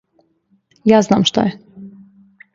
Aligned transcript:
Ја 0.93 1.03
знам 1.09 1.27
шта 1.33 1.45
је. 1.51 1.55